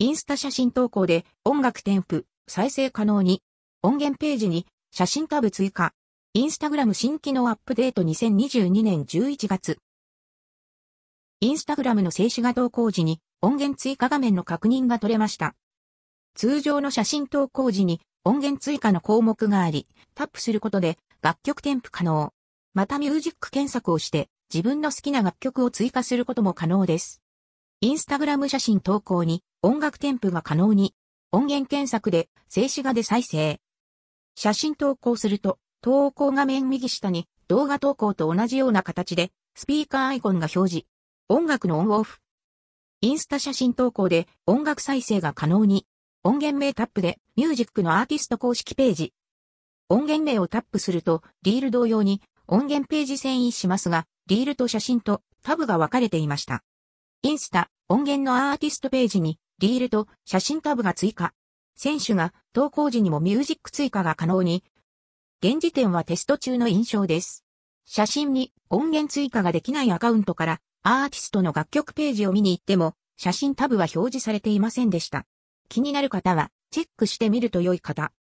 [0.00, 3.42] インスタ写真投稿で音楽添付、再生可能に。
[3.80, 5.92] 音源ページに写真タブ追加。
[6.32, 9.78] インスタグラム新機能アップデート2022年11月。
[11.40, 15.54] インスタグラムの静止画投稿時に音源追加画面の確認が取れました。
[16.34, 19.86] 通常の写真投稿時に音源追加の項目があり、
[20.16, 22.32] タップすることで楽曲添付可能。
[22.72, 27.23] またミュージック検索をして自分の好きな楽曲を追加することも可能です。
[27.84, 30.94] インスタグラム写真投稿に音楽添付が可能に、
[31.32, 33.60] 音源検索で静止画で再生。
[34.34, 40.86] 写真投稿すると、投稿画面右下に動画投稿と同じような形でスピーカーアイコンが表示。
[41.28, 42.20] 音楽のオンオフ。
[43.02, 45.86] インスタ写真投稿で音楽再生が可能に。
[46.22, 49.12] 音源名タップでミュージックのアーティスト公式ページ。
[49.90, 56.64] 音源名をタップすると、リール同様に音源ページ遷移しますが、リールと写真とタブが分かれていました。
[57.26, 61.32] インスタ、音源のアーティストページに、リールと写真タブが追加。
[61.74, 64.62] 選手が投稿時にもミュージック追加が可能に。
[65.42, 67.42] 現時点はテスト中の印象です。
[67.86, 75.24] 写真に音源追加ができないアカウントからアーティストの楽曲ページを見に行っても写真タブは表示されていませんでした。
[75.70, 78.12] 気になる方はチェックしてみると良い方。